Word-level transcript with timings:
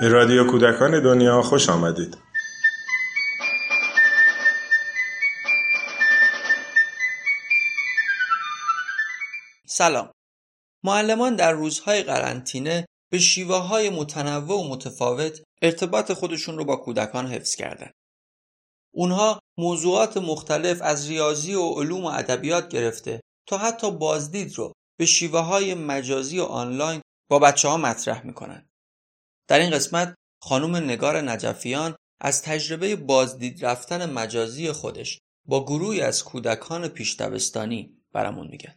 به 0.00 0.08
رادیو 0.08 0.50
کودکان 0.50 1.02
دنیا 1.02 1.42
خوش 1.42 1.68
آمدید. 1.68 2.18
سلام. 9.66 10.12
معلمان 10.84 11.36
در 11.36 11.52
روزهای 11.52 12.02
قرنطینه 12.02 12.86
به 13.10 13.18
شیوه 13.18 13.56
های 13.56 13.90
متنوع 13.90 14.58
و 14.58 14.68
متفاوت 14.68 15.42
ارتباط 15.62 16.12
خودشون 16.12 16.58
رو 16.58 16.64
با 16.64 16.76
کودکان 16.76 17.26
حفظ 17.26 17.54
کردن. 17.54 17.90
اونها 18.94 19.40
موضوعات 19.58 20.16
مختلف 20.16 20.82
از 20.82 21.08
ریاضی 21.08 21.54
و 21.54 21.62
علوم 21.62 22.04
و 22.04 22.08
ادبیات 22.08 22.68
گرفته 22.68 23.20
تا 23.48 23.58
حتی 23.58 23.90
بازدید 23.90 24.58
رو 24.58 24.72
به 24.98 25.06
شیوه 25.06 25.40
های 25.40 25.74
مجازی 25.74 26.40
و 26.40 26.44
آنلاین 26.44 27.00
با 27.30 27.38
بچه 27.38 27.68
ها 27.68 27.76
مطرح 27.76 28.26
می‌کنن. 28.26 28.69
در 29.50 29.58
این 29.58 29.70
قسمت 29.70 30.14
خانم 30.42 30.76
نگار 30.76 31.20
نجفیان 31.20 31.96
از 32.20 32.42
تجربه 32.42 32.96
بازدید 32.96 33.66
رفتن 33.66 34.10
مجازی 34.12 34.72
خودش 34.72 35.18
با 35.46 35.64
گروهی 35.64 36.00
از 36.00 36.24
کودکان 36.24 36.88
پیش 36.88 37.16
برامون 38.12 38.48
میگن. 38.48 38.74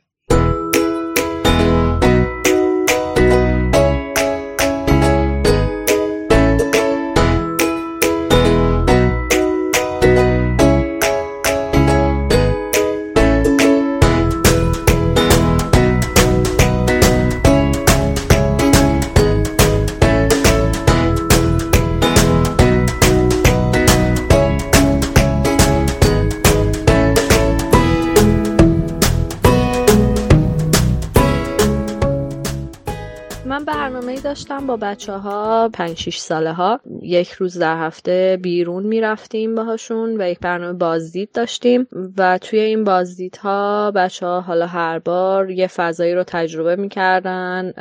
داشتم 34.23 34.67
با 34.67 34.77
بچه 34.77 35.13
ها 35.13 35.69
5 35.73 35.97
6 35.97 36.17
ساله 36.17 36.53
ها 36.53 36.79
یک 37.01 37.31
روز 37.31 37.57
در 37.57 37.77
هفته 37.77 38.39
بیرون 38.41 38.83
می‌رفتیم 38.83 39.55
باهاشون 39.55 40.21
و 40.21 40.29
یک 40.29 40.39
برنامه 40.39 40.73
بازدید 40.73 41.31
داشتیم 41.31 41.87
و 42.17 42.37
توی 42.37 42.59
این 42.59 42.83
بازدیدها 42.83 43.91
بچه 43.91 44.25
ها 44.25 44.41
حالا 44.41 44.67
هر 44.67 44.99
بار 44.99 45.51
یه 45.51 45.67
فضایی 45.67 46.15
رو 46.15 46.23
تجربه 46.23 46.75
می‌کردن 46.75 47.73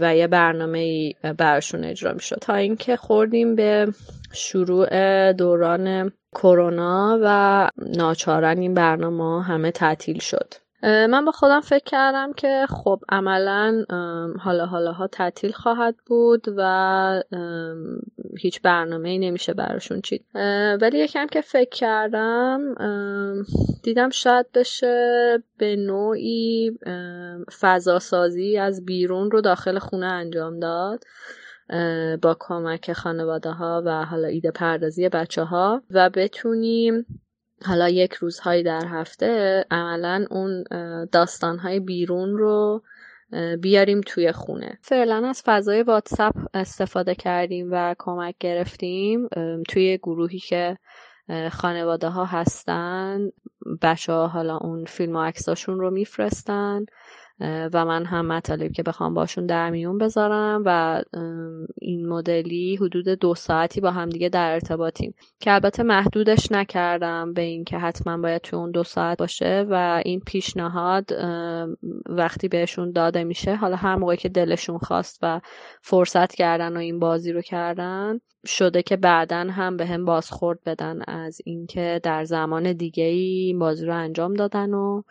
و 0.00 0.16
یه 0.16 0.26
برنامه 0.26 1.12
برشون 1.38 1.84
اجرا 1.84 2.12
می‌شد. 2.12 2.38
تا 2.40 2.54
اینکه 2.54 2.96
خوردیم 2.96 3.54
به 3.54 3.92
شروع 4.32 5.32
دوران 5.32 6.12
کرونا 6.34 7.18
و 7.22 7.68
ناچارن 7.96 8.58
این 8.58 8.74
برنامه 8.74 9.44
همه 9.44 9.70
تعطیل 9.70 10.18
شد. 10.18 10.54
من 10.82 11.24
با 11.24 11.32
خودم 11.32 11.60
فکر 11.60 11.84
کردم 11.84 12.32
که 12.32 12.66
خب 12.68 13.00
عملا 13.08 13.84
حالا 14.40 14.66
حالا 14.66 14.92
ها 14.92 15.06
تعطیل 15.06 15.52
خواهد 15.52 15.94
بود 16.06 16.44
و 16.56 17.22
هیچ 18.38 18.62
برنامه 18.62 19.08
ای 19.08 19.18
نمیشه 19.18 19.54
براشون 19.54 20.00
چید. 20.00 20.24
ولی 20.82 20.98
یکم 20.98 21.26
که 21.26 21.40
فکر 21.40 21.70
کردم 21.70 22.60
دیدم 23.82 24.10
شاید 24.10 24.46
بشه 24.54 25.42
به 25.58 25.76
نوعی 25.76 26.78
فضا 27.60 27.98
سازی 27.98 28.58
از 28.58 28.84
بیرون 28.84 29.30
رو 29.30 29.40
داخل 29.40 29.78
خونه 29.78 30.06
انجام 30.06 30.60
داد 30.60 31.04
با 32.22 32.36
کمک 32.40 32.92
خانواده 32.92 33.50
ها 33.50 33.82
و 33.86 34.04
حالا 34.04 34.28
ایده 34.28 34.50
پردازی 34.50 35.08
بچه 35.08 35.42
ها 35.42 35.82
و 35.90 36.10
بتونیم 36.10 37.06
حالا 37.64 37.88
یک 37.88 38.12
روزهایی 38.12 38.62
در 38.62 38.86
هفته 38.86 39.64
عملا 39.70 40.26
اون 40.30 40.64
داستانهای 41.12 41.80
بیرون 41.80 42.38
رو 42.38 42.82
بیاریم 43.60 44.00
توی 44.00 44.32
خونه. 44.32 44.78
فعلا 44.82 45.28
از 45.28 45.42
فضای 45.46 45.82
واتساپ 45.82 46.34
استفاده 46.54 47.14
کردیم 47.14 47.68
و 47.72 47.94
کمک 47.98 48.34
گرفتیم 48.40 49.28
توی 49.68 49.98
گروهی 49.98 50.38
که 50.38 50.78
خانواده 51.52 52.08
ها 52.08 52.24
هستن 52.24 53.30
بچه 53.82 54.12
ها 54.12 54.26
حالا 54.26 54.56
اون 54.56 54.84
فیلم 54.84 55.16
و 55.16 55.22
عکساشون 55.22 55.80
رو 55.80 55.90
میفرستن. 55.90 56.84
و 57.40 57.84
من 57.84 58.04
هم 58.04 58.26
مطالب 58.26 58.72
که 58.72 58.82
بخوام 58.82 59.14
باشون 59.14 59.46
در 59.46 59.70
میون 59.70 59.98
بذارم 59.98 60.62
و 60.66 61.02
این 61.80 62.08
مدلی 62.08 62.76
حدود 62.76 63.08
دو 63.08 63.34
ساعتی 63.34 63.80
با 63.80 63.90
همدیگه 63.90 64.28
در 64.28 64.52
ارتباطیم. 64.52 65.14
که 65.40 65.52
البته 65.52 65.82
محدودش 65.82 66.52
نکردم 66.52 67.32
به 67.32 67.42
اینکه 67.42 67.78
حتما 67.78 68.18
باید 68.18 68.42
تو 68.42 68.56
اون 68.56 68.70
دو 68.70 68.84
ساعت 68.84 69.18
باشه 69.18 69.66
و 69.70 70.02
این 70.04 70.20
پیشنهاد 70.20 71.12
وقتی 72.08 72.48
بهشون 72.48 72.92
داده 72.92 73.24
میشه. 73.24 73.54
حالا 73.54 73.76
هر 73.76 73.96
موقعی 73.96 74.16
که 74.16 74.28
دلشون 74.28 74.78
خواست 74.78 75.18
و 75.22 75.40
فرصت 75.82 76.34
کردن 76.34 76.76
و 76.76 76.80
این 76.80 76.98
بازی 76.98 77.32
رو 77.32 77.40
کردن 77.40 78.20
شده 78.46 78.82
که 78.82 78.96
بعدا 78.96 79.36
هم 79.36 79.76
به 79.76 79.86
هم 79.86 80.04
بازخورد 80.04 80.58
بدن 80.66 81.02
از 81.06 81.40
اینکه 81.44 82.00
در 82.02 82.24
زمان 82.24 82.72
دیگه 82.72 83.04
ای 83.04 83.54
بازی 83.58 83.86
رو 83.86 83.94
انجام 83.94 84.34
دادن 84.34 84.74
و 84.74 85.02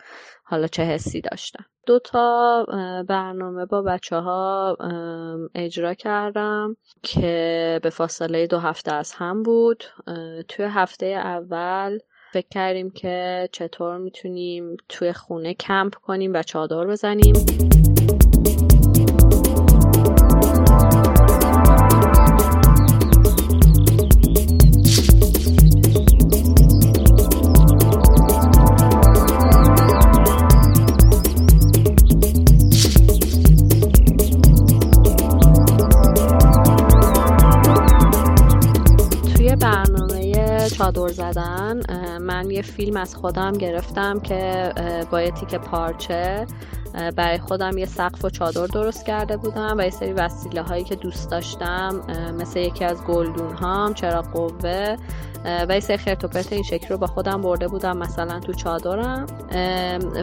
حالا 0.44 0.66
چه 0.66 0.82
حسی 0.82 1.20
داشتن. 1.20 1.64
دو 1.86 1.98
تا 1.98 2.64
برنامه 3.08 3.66
با 3.66 3.82
بچه 3.82 4.16
ها 4.16 4.76
اجرا 5.54 5.94
کردم 5.94 6.76
که 7.02 7.80
به 7.82 7.90
فاصله 7.90 8.46
دو 8.46 8.58
هفته 8.58 8.92
از 8.92 9.12
هم 9.12 9.42
بود. 9.42 9.84
توی 10.48 10.64
هفته 10.64 11.06
اول 11.06 11.98
فکر 12.32 12.48
کردیم 12.50 12.90
که 12.90 13.48
چطور 13.52 13.98
می‌تونیم 13.98 14.76
توی 14.88 15.12
خونه 15.12 15.54
کمپ 15.54 15.94
کنیم 15.94 16.32
و 16.34 16.42
چادر 16.42 16.86
بزنیم. 16.86 17.34
فیلم 42.76 42.96
از 42.96 43.14
خودم 43.14 43.52
گرفتم 43.52 44.20
که 44.20 44.72
با 45.10 45.22
یه 45.22 45.30
تیک 45.30 45.54
پارچه 45.54 46.46
برای 47.16 47.38
خودم 47.38 47.78
یه 47.78 47.86
سقف 47.86 48.24
و 48.24 48.30
چادر 48.30 48.66
درست 48.66 49.06
کرده 49.06 49.36
بودم 49.36 49.74
و 49.78 49.82
یه 49.82 49.90
سری 49.90 50.12
وسیله 50.12 50.62
هایی 50.62 50.84
که 50.84 50.94
دوست 50.94 51.30
داشتم 51.30 52.02
مثل 52.38 52.60
یکی 52.60 52.84
از 52.84 53.02
گلدون 53.02 53.52
هام 53.54 53.94
چرا 53.94 54.22
قوه 54.22 54.96
و 55.68 55.80
سری 55.80 55.96
خرت 55.96 56.52
این 56.52 56.62
شکل 56.62 56.88
رو 56.88 56.98
با 56.98 57.06
خودم 57.06 57.42
برده 57.42 57.68
بودم. 57.68 57.96
مثلا 57.96 58.40
تو 58.40 58.52
چادرم. 58.52 59.26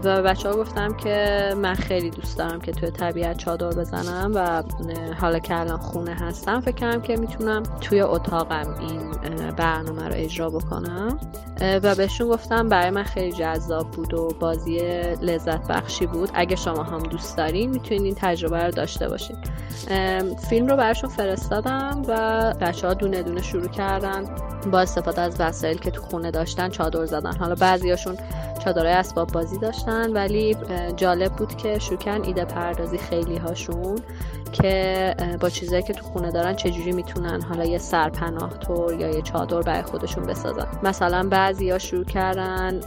و 0.03 0.23
بچه 0.23 0.49
ها 0.49 0.55
گفتم 0.55 0.93
که 0.93 1.49
من 1.57 1.73
خیلی 1.73 2.09
دوست 2.09 2.37
دارم 2.37 2.61
که 2.61 2.71
توی 2.71 2.91
طبیعت 2.91 3.37
چادر 3.37 3.69
بزنم 3.69 4.31
و 4.35 4.63
حالا 5.21 5.39
که 5.39 5.59
الان 5.59 5.77
خونه 5.77 6.15
هستم 6.15 6.59
فکر 6.61 6.75
کنم 6.75 7.01
که 7.01 7.15
می‌تونم 7.15 7.63
توی 7.81 8.01
اتاقم 8.01 8.75
این 8.79 9.11
برنامه 9.51 10.07
رو 10.07 10.13
اجرا 10.15 10.49
بکنم. 10.49 11.19
و 11.83 11.95
بهشون 11.95 12.29
گفتم 12.29 12.69
برای 12.69 12.89
من 12.89 13.03
خیلی 13.03 13.31
جذاب 13.31 13.91
بود 13.91 14.13
و 14.13 14.27
بازی 14.39 14.79
لذت 15.21 15.67
بخشی 15.67 16.05
بود. 16.05 16.29
اگه 16.33 16.55
شما 16.55 16.83
هم 16.83 16.99
دوست 17.03 17.37
دارین 17.37 17.69
می‌تونید 17.69 18.03
این 18.03 18.15
تجربه 18.17 18.63
رو 18.63 18.71
داشته 18.71 19.09
باشید 19.09 19.37
فیلم 20.49 20.67
رو 20.67 20.77
براشون 20.77 21.09
فرستادم 21.09 22.01
و 22.07 22.53
بچه 22.61 22.87
ها 22.87 22.93
دونه 22.93 23.23
دونه 23.23 23.41
شروع 23.41 23.67
کردن 23.67 24.25
با 24.71 24.79
استفاده 24.79 25.12
از 25.19 25.35
وسایل 25.39 25.77
که 25.77 25.91
تو 25.91 26.01
خونه 26.01 26.31
داشتن 26.31 26.69
چادر 26.69 27.05
زدن. 27.05 27.35
حالا 27.35 27.55
بعضیاشون 27.55 28.17
چادرهای 28.63 28.93
اسباب 28.93 29.31
بازی 29.31 29.57
داشتن 29.57 30.13
ولی 30.13 30.57
جالب 30.95 31.31
بود 31.31 31.55
که 31.55 31.79
شروع 31.79 31.99
ایده 32.23 32.45
پردازی 32.45 32.97
خیلی 32.97 33.37
هاشون 33.37 33.99
که 34.51 35.15
با 35.39 35.49
چیزایی 35.49 35.83
که 35.83 35.93
تو 35.93 36.03
خونه 36.03 36.31
دارن 36.31 36.55
چجوری 36.55 36.91
می‌تونن 36.91 37.41
حالا 37.41 37.65
یه 37.65 37.77
سرپناه 37.77 38.57
تور 38.57 38.93
یا 38.93 39.09
یه 39.09 39.21
چادر 39.21 39.61
برای 39.61 39.81
خودشون 39.81 40.23
بسازن. 40.23 40.67
مثلا 40.83 41.27
بعضیا 41.29 41.79
شروع 41.79 42.05
کردن 42.05 42.79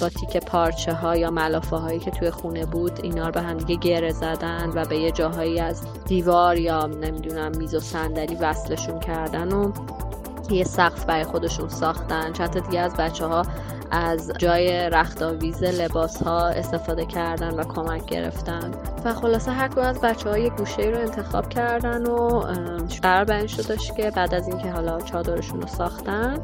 با 0.00 0.08
تیک 0.08 0.36
پارچه 0.36 0.92
ها 0.92 1.16
یا 1.16 1.30
ملافه 1.30 1.76
هایی 1.76 1.98
که 1.98 2.10
توی 2.10 2.30
خونه 2.30 2.66
بود 2.66 3.00
اینا 3.02 3.26
رو 3.26 3.32
به 3.32 3.42
هم 3.42 3.56
دیگه 3.56 3.76
گره 3.76 4.10
زدن 4.10 4.72
و 4.74 4.84
به 4.84 4.96
یه 4.96 5.10
جاهایی 5.10 5.60
از 5.60 5.82
دیوار 6.04 6.58
یا 6.58 6.86
نمی‌دونم 6.86 7.52
میز 7.58 7.74
و 7.74 7.80
صندلی 7.80 8.34
وصلشون 8.34 9.00
کردن 9.00 9.52
و 9.52 9.72
یه 10.50 10.64
سقف 10.64 11.04
برای 11.04 11.24
خودشون 11.24 11.68
ساختن. 11.68 12.32
چند 12.32 12.50
تا 12.50 12.60
دیگه 12.60 12.80
از 12.80 12.94
بچه 12.94 13.26
ها 13.26 13.42
از 13.90 14.32
جای 14.38 14.90
رختاویز 14.90 15.62
لباس 15.62 16.22
ها 16.22 16.48
استفاده 16.48 17.06
کردن 17.06 17.54
و 17.54 17.64
کمک 17.64 18.06
گرفتن. 18.06 18.70
و 19.04 19.14
خلاصه 19.14 19.52
هر 19.52 19.68
کدوم 19.68 19.84
از 19.84 20.00
بچه 20.00 20.30
ها 20.30 20.38
یه 20.38 20.50
گوشه 20.50 20.82
رو 20.82 20.98
انتخاب 20.98 21.48
کردن 21.48 22.06
و 22.06 22.40
قرار 23.02 23.24
بر 23.24 23.46
شدش 23.46 23.92
که 23.92 24.10
بعد 24.10 24.34
از 24.34 24.48
اینکه 24.48 24.70
حالا 24.70 25.00
چادرشون 25.00 25.60
رو 25.60 25.66
ساختن 25.66 26.38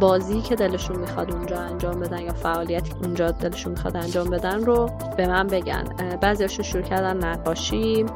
بازی 0.00 0.40
که 0.40 0.56
دلشون 0.56 0.96
می‌خواد 0.96 1.32
اونجا 1.32 1.58
انجام 1.60 2.00
بدن 2.00 2.20
یا 2.20 2.32
فعالیتی 2.32 2.92
اونجا 3.02 3.30
دلشون 3.30 3.72
می‌خواد 3.72 3.96
انجام 3.96 4.30
بدن 4.30 4.64
رو 4.64 4.90
به 5.16 5.28
من 5.28 5.46
بگن. 5.46 5.84
بعضیاشون 6.20 6.64
شروع 6.64 6.82
کردن 6.82 7.24
نقاشی. 7.24 8.06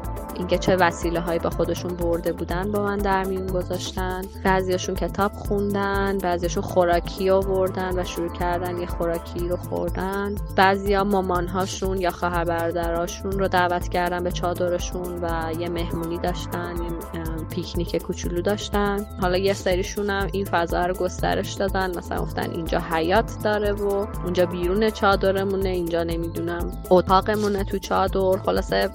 اینکه 0.41 0.57
چه 0.57 0.75
وسیله 0.75 1.19
هایی 1.19 1.39
با 1.39 1.49
خودشون 1.49 1.95
برده 1.95 2.33
بودن 2.33 2.71
با 2.71 2.83
من 2.83 2.97
در 2.97 3.23
میون 3.23 3.47
گذاشتن. 3.47 4.21
بعضیاشون 4.43 4.95
کتاب 4.95 5.31
خوندن 5.31 6.17
بعضیاشون 6.17 6.63
خوراکی 6.63 7.29
آوردن 7.29 7.99
و 7.99 8.03
شروع 8.03 8.33
کردن 8.33 8.77
یه 8.77 8.85
خوراکی 8.85 9.49
رو 9.49 9.57
خوردن. 9.57 10.35
بعضیا 10.55 11.03
مامانهاشون 11.03 12.01
یا 12.01 12.11
خواهر 12.11 12.45
برادراشون 12.45 13.31
رو 13.31 13.47
دعوت 13.47 13.87
کردن 13.87 14.23
به 14.23 14.31
چادرشون 14.31 15.23
و 15.23 15.53
یه 15.59 15.69
مهمونی 15.69 16.17
داشتن 16.17 16.75
یه 16.83 17.20
پیکنیک 17.51 17.95
کوچولو 17.95 18.41
داشتن. 18.41 19.05
حالا 19.21 19.37
یه 19.37 19.53
سریشون 19.53 20.09
هم 20.09 20.27
این 20.31 20.45
فضا 20.45 20.85
رو 20.85 20.93
گسترش 20.93 21.53
دادن. 21.53 21.97
مثلا 21.97 22.21
گفتن 22.21 22.51
اینجا 22.51 22.79
حیات 22.91 23.31
داره 23.43 23.71
و 23.71 24.07
اونجا 24.23 24.45
بیرون 24.45 24.89
چادرمونه 24.89 25.69
اینجا 25.69 26.03
نمی‌دونم 26.03 26.71
اتاقمونه 26.89 27.63
تو 27.63 27.79
چادر. 27.79 28.37
خلاصه 28.45 28.89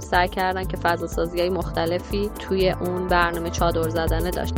سعی 0.00 0.28
کردن 0.28 0.64
که 0.64 0.76
فضا 0.76 1.06
سازی 1.06 1.40
های 1.40 1.50
مختلفی 1.50 2.30
توی 2.38 2.70
اون 2.70 3.08
برنامه 3.08 3.50
چادر 3.50 3.88
زدنه 3.88 4.30
داشت. 4.30 4.54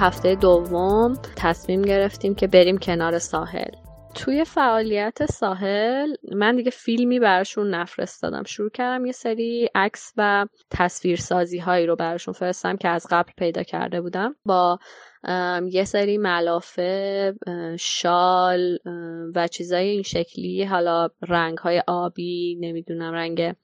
هفته 0.00 0.34
دوم 0.34 1.18
تصمیم 1.36 1.82
گرفتیم 1.82 2.34
که 2.34 2.46
بریم 2.46 2.78
کنار 2.78 3.18
ساحل. 3.18 3.70
توی 4.14 4.44
فعالیت 4.44 5.26
ساحل 5.26 6.14
من 6.32 6.56
دیگه 6.56 6.70
فیلمی 6.70 7.20
براشون 7.20 7.74
نفرستادم. 7.74 8.42
شروع 8.42 8.70
کردم 8.70 9.06
یه 9.06 9.12
سری 9.12 9.68
عکس 9.74 10.12
و 10.16 10.46
تصویرسازی 10.70 11.58
هایی 11.58 11.86
رو 11.86 11.96
براشون 11.96 12.34
فرستم 12.34 12.76
که 12.76 12.88
از 12.88 13.06
قبل 13.10 13.32
پیدا 13.36 13.62
کرده 13.62 14.00
بودم. 14.00 14.36
با 14.44 14.78
یه 15.70 15.84
سری 15.84 16.18
ملافه 16.18 17.34
شال 17.78 18.78
و 19.34 19.48
چیزای 19.48 19.88
این 19.88 20.02
شکلی. 20.02 20.64
حالا 20.64 21.08
رنگ 21.28 21.58
های 21.58 21.82
آبی 21.86 22.56
نمی‌دونم 22.60 23.12
رنگ 23.12 23.54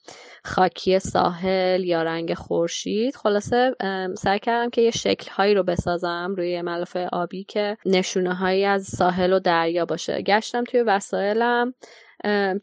خاکی 0.44 0.98
ساحل 0.98 1.84
یا 1.84 2.02
رنگ 2.02 2.34
خورشید. 2.34 3.16
خلاصه 3.16 3.76
سعی 4.18 4.38
کردم 4.38 4.70
که 4.70 4.82
یه 4.82 4.90
شکل 4.90 5.30
هایی 5.30 5.54
رو 5.54 5.62
بسازم 5.62 6.34
روی 6.36 6.62
ملافه 6.62 7.08
آبی 7.12 7.44
که 7.44 7.76
نشونه 7.86 8.34
هایی 8.34 8.64
از 8.64 8.84
ساحل 8.84 9.32
و 9.32 9.40
دریا 9.40 9.84
باشه. 9.84 10.22
گشتم 10.22 10.64
توی 10.64 10.82
وسایلم. 10.82 11.74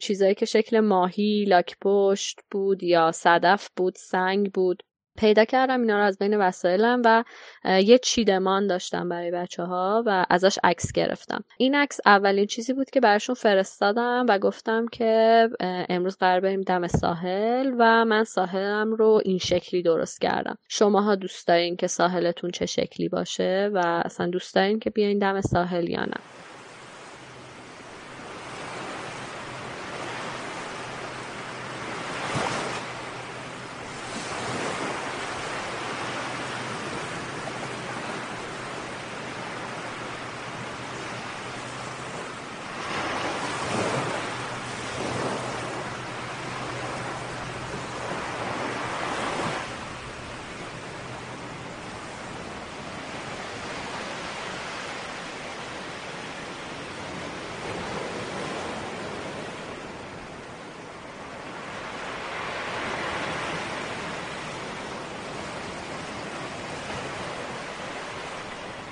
چیزایی 0.00 0.34
که 0.34 0.46
شکل 0.46 0.80
ماهی 0.80 1.44
لاک 1.48 1.76
پشت 1.80 2.40
بود 2.50 2.82
یا 2.82 3.12
صدف 3.12 3.68
بود 3.76 3.94
سنگ 3.96 4.52
بود. 4.52 4.82
پیدا 5.16 5.44
کردم 5.44 5.80
اینا 5.80 5.98
رو 5.98 6.04
از 6.04 6.18
بین 6.18 6.36
وسایلم 6.36 7.02
و 7.04 7.24
یه 7.64 7.98
چیدمان 7.98 8.66
داشتم 8.66 9.08
برای 9.08 9.30
بچه 9.30 9.62
ها 9.62 10.02
و 10.06 10.26
ازش 10.30 10.58
عکس 10.64 10.92
گرفتم. 10.92 11.44
این 11.58 11.74
عکس 11.74 12.00
اولین 12.06 12.46
چیزی 12.46 12.72
بود 12.72 12.90
که 12.90 13.00
براشون 13.00 13.34
فرستادم 13.34 14.26
و 14.28 14.38
گفتم 14.38 14.86
که 14.86 15.48
امروز 15.88 16.16
قرار 16.16 16.40
بریم 16.40 16.60
دم 16.60 16.86
ساحل 16.86 17.74
و 17.78 18.04
من 18.04 18.24
ساحلم 18.24 18.94
رو 18.94 19.20
این 19.24 19.38
شکلی 19.38 19.82
درست 19.82 20.20
کردم. 20.20 20.58
شماها 20.68 21.14
دوست 21.14 21.48
دارین 21.48 21.76
که 21.76 21.86
ساحلتون 21.86 22.50
چه 22.50 22.66
شکلی 22.66 23.08
باشه 23.08 23.70
و 23.74 24.02
اصلا 24.04 24.26
دوست 24.26 24.54
دارین 24.54 24.78
که 24.78 24.90
بیاین 24.90 25.18
دم 25.18 25.40
ساحل 25.40 25.88
یا 25.88 26.04
نه. 26.04 26.16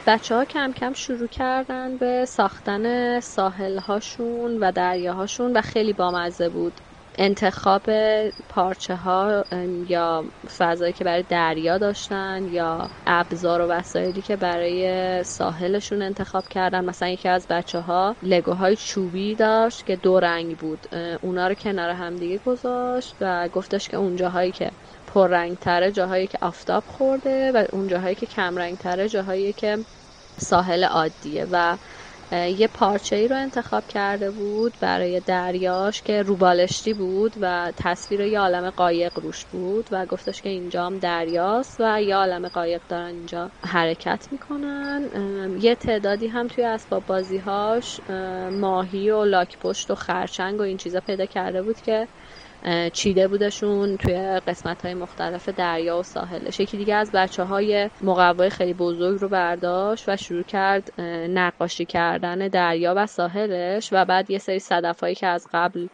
بچه 0.07 0.35
ها 0.35 0.45
کم 0.45 0.73
کم 0.73 0.93
شروع 0.93 1.29
کردن 1.29 1.99
به 1.99 2.25
ساختن 2.29 3.21
ساحل 3.21 3.79
هاشون 3.79 4.59
و 4.59 4.73
دریاهاشون 4.73 5.53
و 5.57 5.61
خیلی 5.61 5.93
بامزه 5.93 6.49
بود. 6.49 6.81
انتخاب 7.19 7.83
پارچه 8.49 8.97
ها 8.97 9.45
یا 9.89 10.25
فضایی 10.59 10.93
که 10.93 11.05
برای 11.05 11.23
دریا 11.23 11.79
داشتن 11.79 12.49
یا 12.53 12.91
ابزار 13.07 13.61
و 13.61 13.67
وسایلی 13.67 14.23
که 14.23 14.37
برای 14.37 15.25
ساحلشون 15.25 16.03
انتخاب 16.03 16.49
کردن. 16.49 16.85
مثلا 16.85 17.09
یکی 17.09 17.29
از 17.29 17.47
بچه 17.49 17.81
ها 17.81 18.17
لگوهای 18.23 18.77
چوبی 18.77 19.35
داشت 19.35 19.87
که 19.87 19.97
دو 19.97 20.21
رنگ 20.21 20.57
بود. 20.59 20.79
اونا 21.23 21.49
رو 21.49 21.55
کنار 21.55 21.91
همدیگه 21.91 22.39
گذاشت 22.39 23.17
و 23.21 23.49
گفتش 23.49 23.89
که 23.89 23.97
اون 23.97 24.17
جاهایی 24.17 24.53
که 24.53 24.71
پررنگ 25.07 25.59
تره 25.59 25.93
جاهایی 25.93 26.27
که 26.27 26.39
آفتاب 26.43 26.85
خورده 26.87 27.53
و 27.53 27.65
اون 27.73 27.89
جاهایی 27.89 28.15
که 28.15 28.27
کم 28.27 28.57
رنگ 28.57 28.79
تره 28.79 29.09
جاهایی 29.09 29.53
که 29.53 29.79
ساحل 30.37 30.85
عادیه. 30.85 31.47
و 31.51 31.77
یه 32.33 32.69
پارچه 32.69 33.17
ای 33.17 33.29
رو 33.29 33.37
انتخاب 33.37 33.87
کرده 33.87 34.31
بود 34.31 34.77
برای 34.81 35.21
دریاش 35.21 36.03
که 36.03 36.23
روبالشتی 36.23 36.95
بود 36.95 37.35
و 37.41 37.73
تصویر 37.77 38.21
یه 38.21 38.41
عالم 38.41 38.71
قایق 38.71 39.19
روش 39.19 39.47
بود 39.47 39.89
و 39.91 40.07
گفتش 40.07 40.43
که 40.43 40.49
اینجا 40.49 40.87
هم 40.87 40.99
دریاست 40.99 41.81
و 41.81 42.03
یه 42.03 42.17
عالم 42.17 42.49
قایق 42.49 42.83
دارن 42.89 43.15
اینجا 43.15 43.53
حرکت 43.65 44.29
می‌کنن. 44.31 45.11
یه 45.61 45.75
تعدادی 45.75 46.27
هم 46.29 46.47
توی 46.49 46.65
اسباب 46.65 47.07
بازی 47.07 47.39
هاش 47.39 48.01
ماهی 48.53 49.11
و 49.11 49.25
لاک 49.25 49.59
پشت 49.59 49.91
و 49.91 49.95
خرچنگ 49.95 50.61
و 50.61 50.63
این 50.63 50.77
چیزا 50.77 51.01
پیدا 51.01 51.27
کرده 51.27 51.63
بود 51.63 51.81
که 51.81 52.09
چیده 52.93 53.29
بودشون 53.29 53.97
توی 53.97 54.41
قسمت 54.47 54.85
های 54.85 54.95
مختلف 54.95 55.49
دریا 55.49 55.99
و 55.99 56.03
ساحلش. 56.03 56.61
یکی 56.61 56.77
دیگه 56.77 56.95
از 56.95 57.13
بچه 57.13 57.43
های 57.43 57.91
مقوای 58.01 58.51
خیلی 58.51 58.75
بزرگ 58.75 59.21
رو 59.21 59.29
برداشت 59.29 60.09
و 60.09 60.17
شروع 60.17 60.43
کرد 60.43 61.01
نقاشی 61.31 61.85
کردن 61.87 62.49
دریا 62.49 62.95
و 62.97 63.07
ساحلش 63.07 63.89
و 63.93 64.05
بعد 64.05 64.31
یه 64.31 64.39
سری 64.39 64.59
صدف 64.59 65.01
هایی 65.01 65.15
که 65.15 65.27
از 65.27 65.47
قبل 65.53 65.89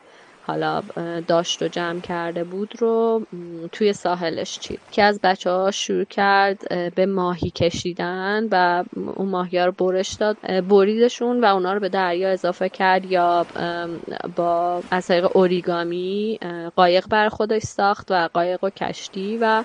حالا 0.49 0.83
داشت 1.29 1.63
و 1.63 1.69
جمع 1.69 2.01
کرده 2.01 2.45
بود 2.45 2.73
رو 2.79 3.27
توی 3.73 3.93
ساحلش 3.93 4.59
چید. 4.59 4.81
که 4.93 5.03
از 5.03 5.21
بچه 5.23 5.51
ها 5.51 5.71
شروع 5.71 6.05
کرد 6.05 6.59
به 6.95 7.07
ماهی 7.07 7.51
کشیدن 7.51 8.49
و 8.53 8.85
اون 9.17 9.29
ماهی 9.29 9.59
ها 9.59 9.65
رو 9.67 9.73
برش 9.73 10.15
داد 10.17 10.37
بریدشون 10.69 11.41
و 11.41 11.47
اونا 11.47 11.73
رو 11.73 11.81
به 11.81 11.89
دریا 11.89 12.31
اضافه 12.31 12.69
کرد 12.69 13.07
یا 13.07 13.47
با 14.37 14.83
از 14.93 15.07
طریق 15.07 15.37
اوریگامی 15.37 16.39
قایق 16.77 17.07
بر 17.11 17.29
خودش 17.29 17.63
ساخت 17.63 18.11
و 18.11 18.29
قایق 18.35 18.65
و 18.65 18.71
کشتی 18.71 19.39
و 19.41 19.65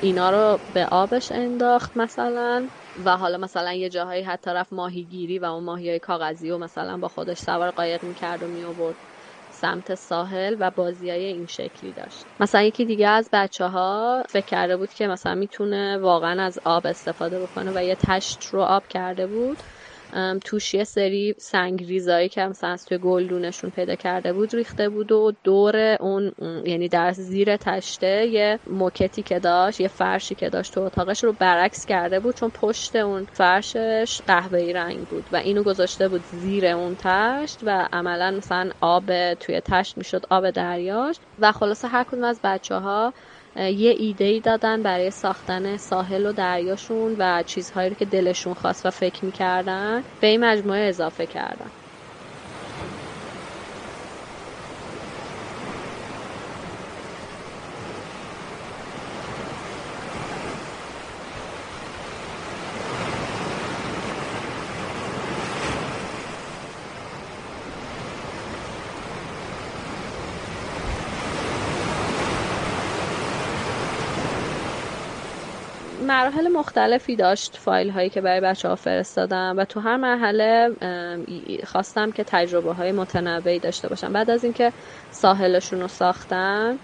اینا 0.00 0.30
رو 0.30 0.60
به 0.74 0.86
آبش 0.92 1.32
انداخت 1.32 1.92
مثلا. 1.96 2.70
و 3.04 3.16
حالا 3.16 3.38
مثلا 3.38 3.72
یه 3.72 3.88
جاهایی 3.88 4.22
حتی 4.22 4.50
رفت 4.50 4.72
ماهیگیری 4.72 5.38
و 5.38 5.44
اون 5.44 5.64
ماهی 5.64 5.88
های 5.90 5.98
کاغذی 5.98 6.50
و 6.50 6.58
مثلا 6.58 6.96
با 6.98 7.08
خودش 7.08 7.38
سوار 7.38 7.70
قایق 7.70 8.04
می‌کرد 8.04 8.42
و 8.42 8.48
میآورد. 8.48 9.07
سمت 9.60 9.94
ساحل 9.94 10.56
و 10.60 10.70
بازی 10.70 11.10
های 11.10 11.24
این 11.24 11.46
شکلی 11.46 11.92
داشت. 11.92 12.28
مثلا 12.40 12.62
یکی 12.62 12.84
دیگه 12.84 13.08
از 13.08 13.28
بچه 13.32 13.64
ها 13.66 14.22
فکر 14.30 14.44
کرده 14.44 14.76
بود 14.76 14.92
که 14.92 15.06
مثلا 15.08 15.34
می‌تونه 15.34 15.98
واقعا 15.98 16.42
از 16.42 16.58
آب 16.64 16.86
استفاده 16.86 17.40
بکنه 17.40 17.72
و 17.74 17.84
یه 17.84 17.96
تشت 18.08 18.44
رو 18.44 18.62
آب 18.62 18.86
کرده 18.88 19.26
بود. 19.26 19.62
توش 20.44 20.74
یه 20.74 20.84
سری 20.84 21.34
سنگ 21.38 21.84
ریزایی 21.84 22.28
که 22.28 22.40
مثلا 22.40 22.70
از 22.70 22.84
توی 22.84 22.98
گلدونشون 22.98 23.70
پیدا 23.70 23.94
کرده 23.94 24.32
بود 24.32 24.54
ریخته 24.54 24.88
بود 24.88 25.12
و 25.12 25.32
دور 25.44 25.96
اون 26.00 26.32
یعنی 26.64 26.88
در 26.88 27.12
زیر 27.12 27.56
تشته 27.56 28.26
یه 28.26 28.60
موکتی 28.66 29.22
که 29.22 29.40
داشت 29.40 29.80
یه 29.80 29.88
فرشی 29.88 30.34
که 30.34 30.50
داشت 30.50 30.74
تو 30.74 30.80
اتاقش 30.80 31.24
رو 31.24 31.32
برعکس 31.32 31.84
کرده 31.86 32.20
بود 32.20 32.36
چون 32.36 32.50
پشت 32.50 32.96
اون 32.96 33.26
فرشش 33.32 34.20
قهوه‌ای 34.26 34.72
رنگ 34.72 35.06
بود 35.06 35.28
و 35.32 35.36
اینو 35.36 35.62
گذاشته 35.62 36.08
بود 36.08 36.22
زیر 36.24 36.66
اون 36.66 36.96
تشت 36.98 37.60
و 37.62 37.88
عملا 37.92 38.30
مثلا 38.30 38.70
آب 38.80 39.34
توی 39.34 39.60
تشت 39.60 39.98
می‌شد 39.98 40.22
آب 40.30 40.50
دریاش 40.50 41.16
و 41.38 41.52
خلاصه 41.52 41.88
هر 41.88 42.04
کدوم 42.04 42.24
از 42.24 42.40
بچه 42.44 42.74
ها 42.74 43.14
یه 43.56 43.90
ایده 43.98 44.24
ای 44.24 44.40
دادن 44.40 44.82
برای 44.82 45.10
ساختن 45.10 45.76
ساحل 45.76 46.26
و 46.26 46.32
دریاشون 46.32 47.16
و 47.18 47.42
چیزهایی 47.46 47.88
رو 47.90 47.94
که 47.96 48.04
دلشون 48.04 48.54
خواست 48.54 48.86
و 48.86 48.90
فکر 48.90 49.24
می‌کردن 49.24 50.04
به 50.20 50.26
این 50.26 50.44
مجموعه 50.44 50.80
اضافه 50.88 51.26
کردن. 51.26 51.70
مراحل 76.08 76.48
مختلفی 76.48 77.16
داشت 77.16 77.56
فایل 77.56 77.90
هایی 77.90 78.10
که 78.10 78.20
برای 78.20 78.40
بچه 78.40 78.68
ها 78.68 78.74
فرستادم 78.74 79.54
و 79.58 79.64
تو 79.64 79.80
هر 79.80 79.96
مرحله 79.96 80.68
خواستم 81.64 82.10
که 82.10 82.24
تجربه 82.26 82.72
های 82.74 82.92
متنوعی 82.92 83.60
داشته 83.60 83.88
باشم. 83.88 84.12
بعد 84.12 84.30
از 84.30 84.44
اینکه 84.44 84.72
ساحلشون 85.10 85.80
رو 85.80 85.88
ساختم 85.88 86.80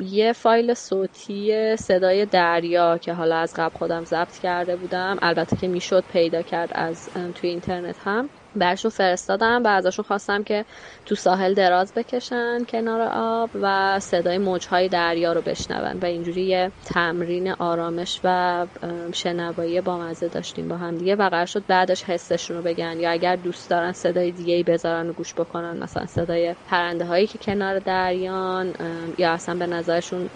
یه 0.00 0.32
فایل 0.32 0.74
صوتی 0.74 1.76
صدای 1.76 2.26
دریا 2.26 2.98
که 2.98 3.12
حالا 3.12 3.36
از 3.36 3.52
قبل 3.56 3.78
خودم 3.78 4.04
ضبط 4.04 4.38
کرده 4.38 4.76
بودم 4.76 5.16
البته 5.22 5.56
که 5.56 5.68
می‌شد 5.68 6.04
پیدا 6.08 6.42
کرد 6.42 6.70
از 6.74 7.08
توی 7.34 7.50
اینترنت 7.50 7.96
هم. 8.00 8.30
برشون 8.56 8.90
فرستادم 8.90 9.62
و 9.64 9.68
ازشون 9.68 10.04
خواستم 10.04 10.42
که 10.42 10.64
تو 11.06 11.14
ساحل 11.14 11.54
دراز 11.54 11.94
بکشن 11.94 12.64
کنار 12.64 13.00
آب 13.14 13.50
و 13.62 14.00
صدای 14.00 14.38
موجهای 14.38 14.88
دریا 14.88 15.32
رو 15.32 15.40
بشنون 15.40 15.98
و 16.02 16.04
اینجوری 16.04 16.42
یه 16.42 16.70
تمرین 16.84 17.50
آرامش 17.50 18.20
و 18.24 18.66
شنوایی 19.12 19.80
با 19.80 19.98
مزه 19.98 20.28
داشتیم 20.28 20.68
با 20.68 20.76
هم 20.76 20.96
دیگه 20.96 21.16
و 21.16 21.28
قرار 21.28 21.46
شد 21.46 21.64
بعدش 21.66 22.04
حسشون 22.04 22.56
رو 22.56 22.62
بگن 22.62 23.00
یا 23.00 23.10
اگر 23.10 23.36
دوست 23.36 23.70
دارن 23.70 23.92
صدای 23.92 24.30
دیگه 24.30 24.54
ای 24.54 24.62
بذارن 24.62 25.10
و 25.10 25.12
گوش 25.12 25.34
بکنن 25.34 25.82
مثلا 25.82 26.06
صدای 26.06 26.54
پرنده 26.70 27.04
هایی 27.04 27.26
که 27.26 27.38
کنار 27.38 27.78
دریان 27.78 28.74
یا 29.18 29.32
اصلا 29.32 29.54
به 29.54 29.66
نظرشون 29.66 30.30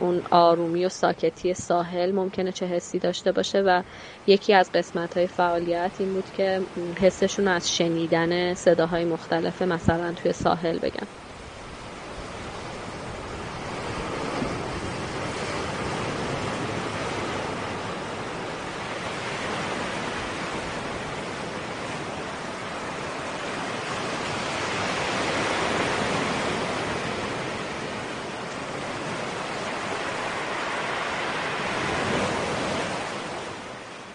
اون 0.00 0.22
آرومی 0.30 0.84
و 0.84 0.88
ساکتی 0.88 1.54
ساحل 1.54 2.12
ممکنه 2.12 2.52
چه 2.52 2.66
حسی 2.66 2.98
داشته 2.98 3.32
باشه 3.32 3.60
و 3.60 3.82
یکی 4.26 4.54
از 4.54 4.72
قسمت 4.72 5.16
های 5.16 5.26
فعالیت 5.26 5.90
این 5.98 6.12
بود 6.12 6.24
که 6.36 6.60
حسشون 7.00 7.43
از 7.48 7.70
شنیدن 7.70 8.54
صداهای 8.54 9.04
مختلف 9.04 9.62
مثلا 9.62 10.12
توی 10.16 10.32
ساحل 10.32 10.78
بگم. 10.78 11.23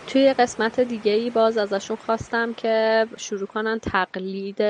توی 0.09 0.33
قسمت 0.33 0.79
دیگه 0.79 1.11
ای 1.11 1.29
باز 1.29 1.57
ازشون 1.57 1.97
خواستم 1.97 2.53
که 2.53 3.05
شروع 3.17 3.47
کنن 3.47 3.79
تقلید 3.79 4.61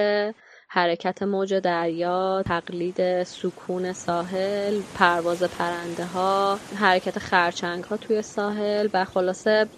حرکت 0.69 1.23
موج 1.23 1.53
دریا 1.53 2.43
تقلید 2.45 3.23
سکون 3.23 3.93
ساحل 3.93 4.83
پرواز 4.95 5.43
پرنده 5.43 6.05
ها 6.05 6.61
حرکت 6.75 7.19
خرچنگ 7.19 7.83
ها 7.83 7.97
توی 7.97 8.21
ساحل 8.21 8.89
و 8.93 9.05
خلاصه 9.05 9.69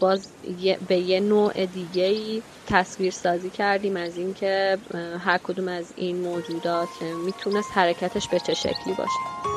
باز 0.00 0.36
به 0.88 0.98
یه 0.98 1.20
نوع 1.20 1.66
دیگه 1.66 2.04
ای 2.04 2.42
تصویر 2.66 3.10
سازی 3.10 3.50
کردیم 3.50 3.96
از 3.96 4.16
اینکه 4.16 4.78
هر 5.20 5.38
کدوم 5.42 5.68
از 5.68 5.92
این 5.96 6.20
موجودات 6.20 7.02
می‌تونست 7.02 7.70
حرکتش 7.74 8.28
به 8.28 8.40
چه 8.40 8.54
شکلی 8.54 8.94
باشه. 8.98 9.53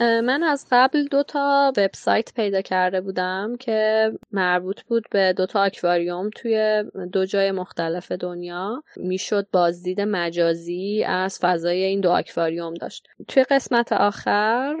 من 0.00 0.42
از 0.42 0.66
قبل 0.70 1.04
دو 1.04 1.22
تا 1.22 1.72
وبسایت 1.76 2.34
پیدا 2.34 2.60
کرده 2.60 3.00
بودم 3.00 3.56
که 3.56 4.10
مربوط 4.32 4.82
بود 4.82 5.04
به 5.10 5.32
دو 5.32 5.46
تا 5.46 5.62
آکواریوم 5.62 6.30
توی 6.36 6.84
دو 7.12 7.24
جای 7.24 7.50
مختلف 7.50 8.12
دنیا. 8.12 8.82
می‌شد 8.96 9.46
بازدید 9.52 10.00
مجازی 10.00 11.04
از 11.06 11.38
فضای 11.38 11.82
این 11.82 12.00
دو 12.00 12.10
آکواریوم 12.10 12.74
داشت. 12.74 13.08
توی 13.28 13.44
قسمت 13.44 13.92
آخر 13.92 14.76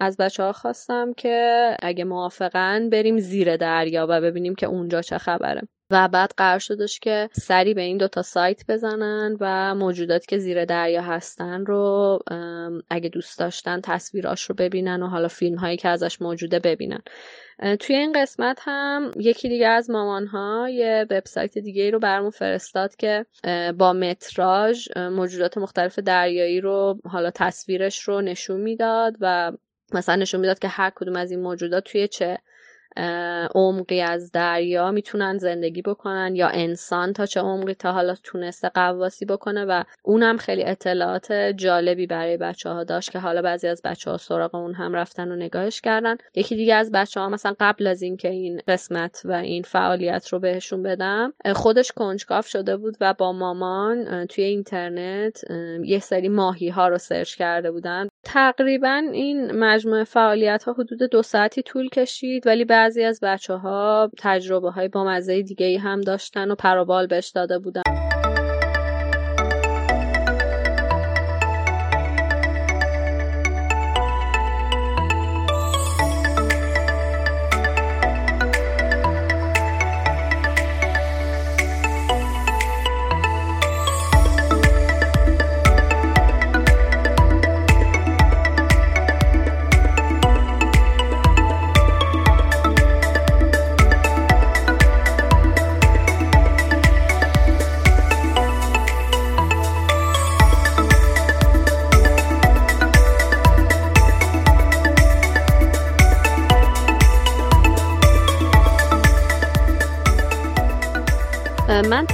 از 0.00 0.16
بچه 0.16 0.42
ها 0.42 0.52
خواستم 0.52 1.12
که 1.12 1.76
اگه 1.82 2.04
موافقن 2.04 2.90
بریم 2.90 3.18
زیر 3.18 3.56
دریا 3.56 4.06
و 4.10 4.20
ببینیم 4.20 4.54
که 4.54 4.66
اونجا 4.66 5.02
چه 5.02 5.18
خبره. 5.18 5.62
و 5.92 6.08
بعد 6.08 6.34
قرار 6.36 6.58
شدش 6.58 7.00
که 7.00 7.28
سری 7.32 7.74
به 7.74 7.82
این 7.82 7.96
دوتا 7.96 8.22
سایت 8.22 8.66
بزنن 8.68 9.36
و 9.40 9.74
موجوداتی 9.74 10.26
که 10.26 10.38
زیر 10.38 10.64
دریا 10.64 11.02
هستن 11.02 11.66
رو 11.66 12.18
اگه 12.90 13.08
دوست 13.08 13.38
داشتن 13.38 13.80
تصویراش 13.80 14.42
رو 14.42 14.54
ببینن 14.54 15.02
و 15.02 15.06
حالا 15.06 15.28
فیلم 15.28 15.58
هایی 15.58 15.76
که 15.76 15.88
ازش 15.88 16.22
موجوده 16.22 16.58
ببینن. 16.58 17.02
توی 17.80 17.96
این 17.96 18.12
قسمت 18.12 18.58
هم 18.60 19.10
یکی 19.16 19.48
دیگه 19.48 19.68
از 19.68 19.90
مامان 19.90 20.26
ها 20.26 20.68
یه 20.70 21.06
وبسایت 21.10 21.58
دیگه 21.58 21.90
رو 21.90 21.98
برمون 21.98 22.30
فرستاد 22.30 22.96
که 22.96 23.26
با 23.78 23.92
متراژ 23.92 24.88
موجودات 24.96 25.58
مختلف 25.58 25.98
دریایی 25.98 26.60
رو 26.60 26.98
حالا 27.04 27.30
تصویرش 27.30 28.02
رو 28.02 28.20
نشون 28.20 28.60
می‌داد 28.60 29.16
و 29.20 29.52
مثلا 29.94 30.16
نشون 30.16 30.40
می‌داد 30.40 30.58
که 30.58 30.68
هر 30.68 30.90
کدوم 30.94 31.16
از 31.16 31.30
این 31.30 31.40
موجودات 31.40 31.84
توی 31.84 32.08
چه 32.08 32.38
عمقی 33.54 34.00
از 34.00 34.32
دریا 34.32 34.90
می‌تونن 34.90 35.38
زندگی 35.38 35.82
بکنن 35.82 36.36
یا 36.36 36.48
انسان 36.48 37.12
تا 37.12 37.26
چه 37.26 37.40
عمقی 37.40 37.74
تا 37.74 37.92
حالا 37.92 38.14
تونسته 38.22 38.68
قواسی 38.68 39.24
بکنه 39.24 39.64
و 39.64 39.84
اونم 40.02 40.36
خیلی 40.36 40.64
اطلاعات 40.64 41.32
جالبی 41.32 42.06
برای 42.06 42.36
بچه 42.36 42.70
ها 42.70 42.84
داشت 42.84 43.10
که 43.10 43.18
حالا 43.18 43.42
بعضی 43.42 43.68
از 43.68 43.82
بچه 43.84 44.10
ها 44.10 44.16
سراغ 44.16 44.54
اون 44.54 44.74
هم 44.74 44.94
رفتن 44.94 45.32
و 45.32 45.36
نگاهش 45.36 45.80
کردن. 45.80 46.16
یکی 46.34 46.56
دیگه 46.56 46.74
از 46.74 46.90
بچه 46.92 47.20
ها 47.20 47.28
مثلا 47.28 47.54
قبل 47.60 47.86
از 47.86 48.02
اینکه 48.02 48.28
این 48.28 48.62
قسمت 48.68 49.22
و 49.24 49.32
این 49.32 49.62
فعالیت 49.62 50.28
رو 50.28 50.38
بهشون 50.38 50.82
بدم 50.82 51.32
خودش 51.54 51.92
کنجکاف 51.92 52.46
شده 52.46 52.76
بود 52.76 52.96
و 53.00 53.14
با 53.14 53.32
مامان 53.32 54.26
توی 54.26 54.44
اینترنت 54.44 55.44
یه 55.84 55.98
سری 55.98 56.28
ماهی 56.28 56.68
ها 56.68 56.88
رو 56.88 56.98
سرچ 56.98 57.34
کرده 57.34 57.70
بودن. 57.70 58.08
تقریبا 58.24 59.02
این 59.12 59.52
مجموعه 59.52 60.04
فعالیت 60.04 60.64
ها 60.64 60.72
حدود 60.72 61.02
دو 61.02 61.22
ساعتی 61.22 61.62
طول 61.62 61.88
کشید 61.88 62.46
ولی 62.46 62.64
بعضی 62.64 63.02
از 63.02 63.20
بچه 63.22 63.54
ها 63.54 64.10
تجربه 64.18 64.70
های 64.70 64.88
با 64.88 65.04
مزه 65.04 65.42
دیگه 65.42 65.78
هم 65.78 66.00
داشتن 66.00 66.50
و 66.50 66.54
پروبال 66.54 67.06
بهش 67.06 67.28
داده 67.28 67.58
بودن. 67.58 67.91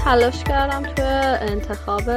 تلاش 0.08 0.44
کردم 0.44 0.82
تو 0.82 1.02
انتخاب 1.52 2.10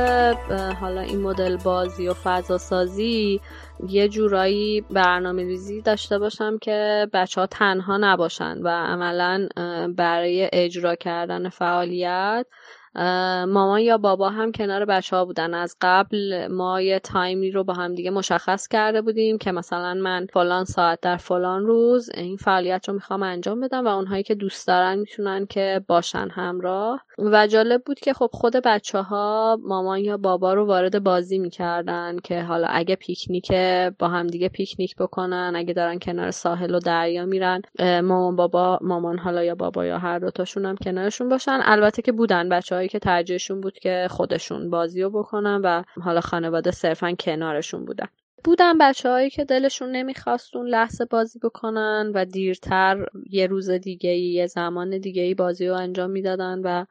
حالا 0.81 1.01
این 1.01 1.21
مدل 1.21 1.57
بازی 1.57 2.07
و 2.07 2.13
فضا 2.13 2.57
سازی 2.57 3.41
یه 3.88 4.07
جورایی 4.07 4.81
برنامه 4.81 5.43
ریزی 5.43 5.81
داشته 5.81 6.19
باشم 6.19 6.57
که 6.57 7.07
بچه 7.13 7.41
ها 7.41 7.48
تنها 7.48 7.98
نباشن 7.98 8.57
و 8.62 8.67
عملا 8.67 9.48
برای 9.98 10.50
اجرا 10.53 10.95
کردن 10.95 11.50
فعالیت 11.50 12.45
مامان 12.95 13.79
یا 13.79 13.98
بابا 13.98 14.29
هم 14.29 14.51
کنار 14.51 14.86
بچه 14.86 15.15
ها 15.15 15.25
بودن. 15.25 15.53
از 15.53 15.75
قبل 15.81 16.48
ما 16.48 16.81
یه 16.81 17.00
تایمی 17.00 17.51
رو 17.51 17.63
با 17.63 17.74
هم 17.74 17.95
دیگه 17.95 18.12
مشخص 18.12 18.67
کرده 18.67 19.01
بودیم 19.01 19.38
که 19.38 19.51
مثلا 19.51 19.93
من 19.93 20.27
فلان 20.33 20.65
ساعت 20.65 21.00
در 21.01 21.17
فلان 21.17 21.65
روز 21.65 22.10
این 22.13 22.38
فعالیت 22.38 22.86
رو 22.88 22.93
می‌خوام 22.93 23.24
انجام 23.24 23.60
بدم 23.60 23.86
و 23.86 23.88
اونهایی 23.88 24.24
که 24.24 24.36
دوست 24.36 24.67
دارن 24.67 25.00
می‌تونن 25.00 25.45
که 25.45 25.81
باشن 25.88 26.27
همراه. 26.31 27.01
و 27.17 27.48
جالب 27.48 27.81
بود 27.86 28.00
که 28.00 28.13
خب 28.13 28.29
خود 28.33 28.55
بچه 28.55 29.01
ها 29.01 29.57
مامان 29.63 30.00
یا 30.00 30.17
بابا 30.17 30.53
رو 30.53 30.65
وارد 30.65 31.03
بازی 31.03 31.39
می‌کردن 31.39 32.17
که 32.24 32.41
حالا 32.41 32.67
اگه 32.67 32.95
پیکنیک 32.95 33.51
با 34.00 34.07
هم 34.07 34.27
دیگه 34.27 34.50
پیکنیک 34.50 34.95
بکنن 34.95 35.53
اگه 35.55 35.74
دارن 35.74 36.00
کنار 36.00 36.31
ساحل 36.31 36.75
و 36.75 36.79
دریا 36.79 37.25
میرن 37.25 37.62
مامان 37.79 38.36
بابا 38.36 38.79
مامان 38.81 39.17
حالا 39.17 39.43
یا 39.43 39.55
بابا 39.55 39.86
یا 39.86 39.98
هر 39.98 40.19
دوتاشون 40.19 40.65
هم 40.65 40.75
کنارشون 40.77 41.29
باشن. 41.29 41.60
البته 41.63 42.01
که 42.01 42.12
بودن 42.12 42.50
بچه 42.50 42.81
که 42.88 43.00
ترجیحشون 43.00 43.62
بود 43.62 43.80
که 43.80 44.08
خودشون 44.12 44.70
بازی 44.70 45.02
رو 45.02 45.10
بکنن 45.10 45.62
و 45.64 45.84
حالا 46.02 46.22
خانواده 46.22 46.72
صرفا 46.72 47.16
کنارشون 47.20 47.86
بودن. 47.86 48.08
بودن 48.43 48.77
بچههایی 48.77 49.29
که 49.29 49.45
دلشون 49.45 49.91
نمی‌خواست 49.91 50.55
اون 50.55 50.67
لحظه 50.67 51.05
بازی 51.05 51.39
بکنن 51.39 52.12
و 52.15 52.25
دیرتر 52.25 53.05
یه 53.29 53.48
روز 53.48 53.69
دیگه 53.69 54.10
یه 54.10 54.48
زمان 54.48 54.98
دیگه 54.98 55.21
ای 55.21 55.33
بازی 55.33 55.67
رو 55.67 55.75
انجام 55.75 56.12
می‌دادن 56.12 56.62
و 56.63 56.86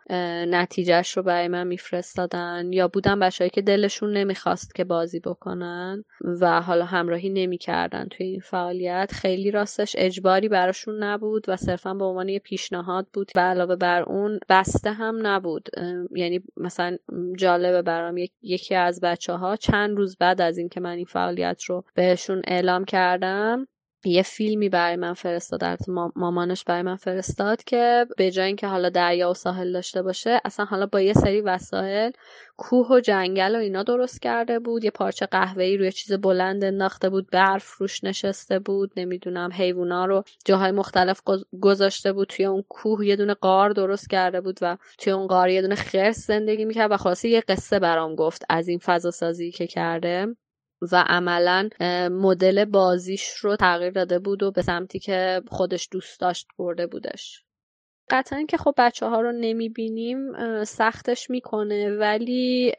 نتیجهش 0.47 1.17
رو 1.17 1.23
برای 1.23 1.49
من 1.49 1.67
میفرستادن 1.67 2.73
یا 2.73 2.89
بودن 2.89 3.21
بچههایی 3.21 3.51
که 3.51 3.63
دلشون 3.63 4.13
نمی‌خواست 4.13 4.75
که 4.75 4.85
بازی 4.85 5.21
بکنن 5.21 6.05
و 6.41 6.61
حالا 6.61 6.85
همراهی 6.85 7.29
نمی‌کردن 7.29 8.09
توی 8.11 8.27
این 8.27 8.41
فعالیت. 8.41 9.11
خیلی 9.13 9.51
راستش 9.51 9.95
اجباری 9.99 10.49
براشون 10.49 11.03
نبود 11.03 11.45
و 11.49 11.57
صرفا 11.57 11.95
به 11.95 12.05
عنوان 12.05 12.29
یه 12.29 12.39
پیشنهاد 12.39 13.07
بود 13.13 13.31
و 13.35 13.41
علاوه 13.41 13.77
بر 13.77 14.03
اون 14.03 14.41
بسته 14.49 14.93
هم 14.93 15.27
نبود. 15.27 15.69
یعنی 16.11 16.43
مثلا 16.57 16.97
جالبه 17.37 17.83
برام 17.83 18.17
یکی 18.43 18.75
از 18.75 19.01
بچه 19.01 19.33
ها 19.33 19.57
چند 19.57 19.97
روز 19.97 20.17
بعد 20.17 20.41
از 20.41 20.59
اینکه 20.59 20.81
من 20.81 20.97
این 20.97 21.05
فعالیت 21.05 21.40
رو 21.67 21.85
بهشون 21.95 22.43
اعلام 22.47 22.85
کردم. 22.85 23.67
یه 24.05 24.23
فیلمی 24.23 24.69
برای 24.69 24.97
من 24.97 25.15
فرستاد 25.15 25.79
مامانش 26.17 26.65
برای 26.65 26.83
من 26.83 26.97
فرستاد 26.97 27.65
که 27.65 28.07
به 28.17 28.31
جای 28.31 28.47
اینکه 28.47 28.67
حالا 28.67 28.89
دریا 28.89 29.31
و 29.31 29.35
ساحل 29.35 29.73
داشته 29.73 30.03
باشه 30.03 30.41
اصلا 30.45 30.67
حالا 30.67 30.87
با 30.87 31.01
یه 31.01 31.13
سری 31.13 31.41
وسایل 31.41 32.13
کوه 32.57 32.89
و 32.89 33.01
جنگل 33.01 33.57
و 33.57 33.59
اینا 33.59 33.83
درست 33.83 34.23
کرده 34.23 34.59
بود 34.59 34.85
یه 34.85 34.91
پارچه 34.91 35.27
قهوه‌ای 35.27 35.77
روی 35.77 35.93
چیز 35.93 36.13
بلند 36.13 36.65
انداخته 36.65 37.11
بود 37.11 37.31
برف 37.31 37.77
روش 37.77 38.05
نشسته 38.05 38.59
بود 38.59 38.93
نمی‌دونم 38.97 39.51
حیوونا 39.53 40.05
رو 40.05 40.25
جاهای 40.45 40.71
مختلف 40.71 41.21
گذاشته 41.63 42.13
بود 42.13 42.29
توی 42.29 42.45
اون 42.45 42.65
کوه 42.69 43.07
یه 43.07 43.17
دونه 43.17 43.35
قار 43.35 43.71
درست 43.71 44.11
کرده 44.11 44.41
بود 44.41 44.59
و 44.63 44.77
توی 44.99 45.13
اون 45.13 45.27
قار 45.27 45.49
یه 45.49 45.63
دونه 45.63 45.75
خرس 45.75 46.27
زندگی 46.27 46.65
می‌کرد 46.65 46.93
و 46.93 46.97
خلاصه 46.97 47.29
یه 47.29 47.41
قصه 47.41 47.79
برام 47.79 48.15
گفت 48.15 48.45
از 48.49 48.69
این 48.69 48.79
فضا 48.79 49.11
سازی 49.11 49.51
که 49.51 49.67
کرده. 49.67 50.37
و 50.83 51.05
عملا 51.09 51.69
مدل 52.11 52.65
بازیش 52.65 53.29
رو 53.31 53.57
تغییر 53.57 53.91
داده 53.91 54.19
بود 54.19 54.43
و 54.43 54.51
به 54.51 54.63
سمتی 54.63 54.99
که 54.99 55.43
خودش 55.49 55.89
دوست 55.93 56.21
داشت 56.21 56.49
برده 56.59 56.87
بودش. 56.87 57.45
قطعا 58.11 58.45
که 58.49 58.57
خب 58.57 58.75
بچه 58.79 59.07
ها 59.07 59.21
رو 59.21 59.33
نمی‌بینیم 59.33 60.33
سختش 60.65 61.31
می‌کنه 61.31 61.91
ولی 61.91 62.73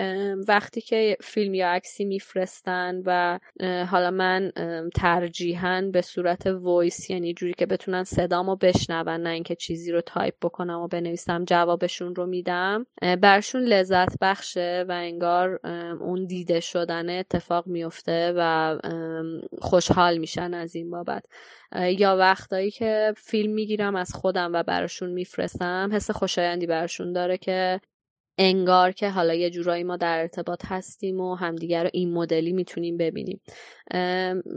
وقتی 0.47 0.81
که 0.81 1.17
فیلم 1.21 1.53
یا 1.53 1.69
عکسی 1.69 2.05
میفرستن 2.05 3.01
و 3.05 3.39
حالا 3.85 4.11
من 4.11 4.51
ترجیحاً 4.95 5.89
به 5.93 6.01
صورت 6.01 6.47
voice 6.47 7.09
یعنی 7.09 7.33
جوری 7.33 7.53
که 7.57 7.65
بتونن 7.65 8.03
صدامو 8.03 8.55
بشنون 8.55 8.91
نه 9.09 9.29
اینکه 9.29 9.55
چیزی 9.55 9.91
رو 9.91 10.01
تایپ 10.01 10.33
بکنم 10.41 10.79
و 10.79 10.87
بنویسم 10.87 11.45
جوابشون 11.45 12.15
رو 12.15 12.25
میدم 12.25 12.85
برشون 13.21 13.61
لذت 13.61 14.15
بخشه 14.21 14.85
و 14.89 14.91
انگار 14.91 15.59
اون 16.01 16.25
دیده 16.25 16.59
شدن 16.59 17.19
اتفاق 17.19 17.67
میفته 17.67 18.33
و 18.37 18.77
خوشحال 19.61 20.17
میشن 20.17 20.53
از 20.53 20.75
این 20.75 20.91
بابت. 20.91 21.23
یا 21.75 22.17
وقتایی 22.17 22.71
که 22.71 23.13
فیلم 23.17 23.53
می‌گیرم 23.53 23.95
از 23.95 24.13
خودم 24.13 24.53
و 24.53 24.63
براشون 24.63 25.11
میفرستم 25.21 25.89
حس 25.93 26.11
خوشایندی 26.11 26.67
براشون 26.67 27.13
داره 27.13 27.37
که 27.37 27.81
انگار 28.37 28.91
که 28.91 29.09
حالا 29.09 29.33
یه 29.33 29.49
جورایی 29.49 29.83
ما 29.83 29.97
در 29.97 30.19
ارتباط 30.19 30.65
هستیم 30.65 31.19
و 31.19 31.35
همدیگر 31.35 31.83
رو 31.83 31.89
این 31.93 32.13
مدلی 32.13 32.53
می‌تونیم 32.53 32.97
ببینیم. 32.97 33.41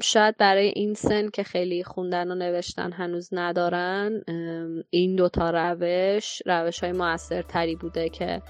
شاید 0.03 0.37
برای 0.37 0.67
این 0.67 0.95
سن 0.95 1.29
که 1.29 1.43
خیلی 1.43 1.85
خوندن 1.85 2.31
و 2.31 2.35
نوشتن 2.35 2.93
هنوز 2.93 3.29
ندارن 3.33 4.23
این 4.91 5.17
دوتا 5.17 5.51
روش 5.51 6.43
روش 6.47 6.81
های 6.81 6.93
موثرتری 6.93 7.77
بوده 7.77 8.09
که 8.09 8.43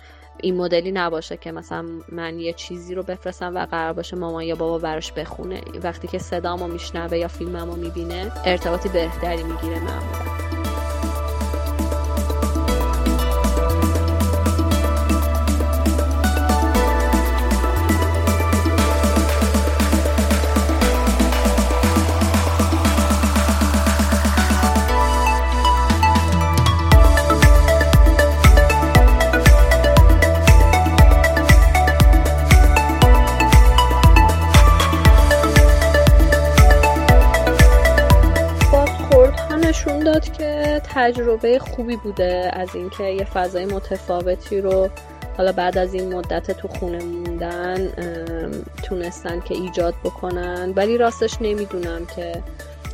این 0.42 0.56
مدلی 0.56 0.92
نباشه 0.92 1.36
که 1.36 1.52
مثلا 1.52 1.86
من 2.12 2.38
یه 2.38 2.52
چیزی 2.52 2.94
رو 2.94 3.02
بفرستم 3.02 3.54
و 3.54 3.66
قرار 3.66 3.92
باشه 3.92 4.16
مامان 4.16 4.44
یا 4.44 4.54
بابا 4.54 4.78
براش 4.78 5.12
بخونه. 5.12 5.60
وقتی 5.82 6.08
که 6.08 6.18
صدامو 6.18 6.68
میشنوه 6.68 7.18
یا 7.18 7.28
فیلممو 7.28 7.76
می‌بینه 7.76 8.32
ارتباطی 8.46 8.88
بهتری 8.88 9.42
می‌گیره 9.42 9.80
معمولا. 9.84 10.53
تجربه 40.94 41.58
خوبی 41.58 41.96
بوده 41.96 42.50
از 42.52 42.68
اینکه 42.74 43.04
یه 43.04 43.24
فضای 43.24 43.66
متفاوتی 43.66 44.60
رو 44.60 44.88
حالا 45.36 45.52
بعد 45.52 45.78
از 45.78 45.94
این 45.94 46.14
مدت 46.14 46.50
تو 46.50 46.68
خونه 46.68 47.04
موندن 47.04 47.88
تونستن 48.82 49.40
که 49.40 49.54
ایجاد 49.54 49.94
بکنن. 50.04 50.72
ولی 50.76 50.98
راستش 50.98 51.36
نمی‌دونم 51.40 52.06
که 52.16 52.42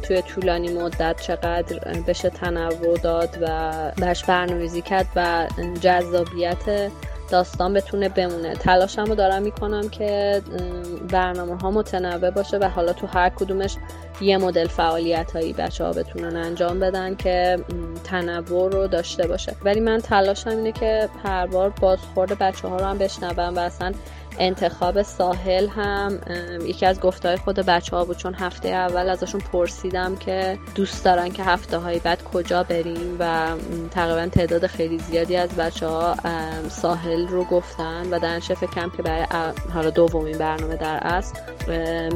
توی 0.02 0.22
طولانی 0.22 0.72
مدت 0.72 1.20
چقدر 1.20 2.00
بشه 2.06 2.30
تنوع 2.30 2.98
داد 2.98 3.38
و 3.40 3.72
برش 3.98 4.24
برنامه‌ریزی 4.24 4.82
کرد 4.82 5.06
و 5.16 5.46
جذابیت 5.80 6.90
داستان 7.30 7.74
بتونه 7.74 8.08
بمونه. 8.08 8.54
تلاشم 8.54 9.04
رو 9.04 9.14
دارم 9.14 9.42
می‌کنم 9.42 9.88
که 9.88 10.42
برنامه 11.10 11.58
ها 11.58 11.70
متنوع 11.70 12.30
باشه 12.30 12.58
و 12.58 12.64
حالا 12.64 12.92
تو 12.92 13.06
هر 13.06 13.28
کدومش 13.28 13.76
یه 14.20 14.38
مدل 14.38 14.68
فعالیت 14.68 15.32
هایی 15.32 15.52
بچه 15.52 15.84
ها 15.84 15.92
بتونن 15.92 16.36
انجام 16.36 16.80
بدن 16.80 17.14
که 17.14 17.58
تنوع 18.04 18.70
رو 18.72 18.86
داشته 18.86 19.26
باشه. 19.26 19.56
ولی 19.64 19.80
من 19.80 19.98
تلاشم 19.98 20.50
اینه 20.50 20.72
که 20.72 21.08
هر 21.24 21.46
بار 21.46 21.70
بازخورد 21.70 22.38
بچه 22.38 22.68
ها 22.68 22.76
رو 22.76 22.84
هم 22.84 22.98
بشنوم 22.98 23.56
و 23.56 23.58
اصلا 23.58 23.92
انتخاب 24.38 25.02
ساحل 25.02 25.68
هم 25.68 26.18
یکی 26.66 26.86
از 26.86 27.00
گفتهای 27.00 27.36
خود 27.36 27.56
بچه 27.56 27.96
ها 27.96 28.04
بود 28.04 28.16
چون 28.16 28.34
هفته 28.34 28.68
اول 28.68 29.08
ازشون 29.08 29.40
پرسیدم 29.40 30.16
که 30.16 30.58
دوست 30.74 31.04
دارن 31.04 31.28
که 31.28 31.44
هفته 31.44 31.78
های 31.78 31.98
بعد 31.98 32.24
کجا 32.24 32.62
بریم 32.62 33.16
و 33.18 33.48
تقریبا 33.90 34.26
تعداد 34.26 34.66
خیلی 34.66 34.98
زیادی 34.98 35.36
از 35.36 35.50
بچه 35.50 35.86
ها 35.86 36.16
ساحل 36.68 37.26
رو 37.28 37.44
گفتن 37.44 38.06
و 38.10 38.18
در 38.18 38.40
فکرم 38.40 38.90
که 38.90 39.02
برای 39.02 39.26
حالا 39.74 39.90
دومین 39.90 40.38
برنامه 40.38 40.76
در 40.76 40.98
اصل 41.02 41.34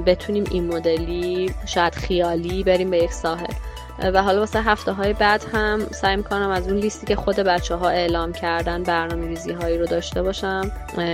بتونیم 0.06 0.44
این 0.50 0.66
مدلی 0.66 1.54
شاید 1.66 1.94
خیالی 1.94 2.64
بریم 2.64 2.90
به 2.90 2.98
یک 2.98 3.12
ساحل. 3.12 3.54
و 3.98 4.22
حالا 4.22 4.40
واسه 4.40 4.62
هفته 4.62 4.92
های 4.92 5.12
بعد 5.12 5.44
هم 5.52 5.86
سعی 5.90 6.16
می‌کنم 6.16 6.50
از 6.50 6.68
اون 6.68 6.76
لیستی 6.76 7.06
که 7.06 7.16
خود 7.16 7.36
بچه 7.36 7.74
ها 7.74 7.88
اعلام 7.88 8.32
کردن 8.32 8.82
برنامه 8.82 9.26
ریزی 9.26 9.52
هایی 9.52 9.78
رو 9.78 9.86
داشته 9.86 10.22
باشم 10.22 10.72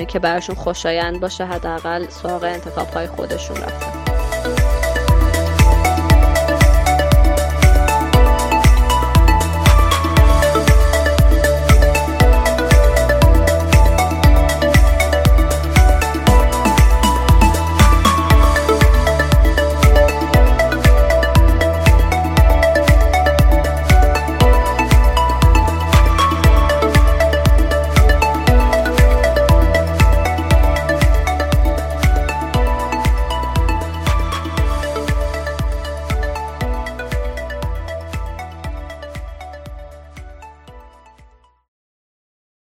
که 0.09 0.19
براشون 0.19 0.55
خوشایند 0.55 1.21
باشه 1.21 1.45
حداقل 1.45 2.07
سراغ 2.09 2.45
انتخاب 2.45 2.89
های 2.89 3.07
خودشون 3.07 3.57
رفتن 3.57 4.10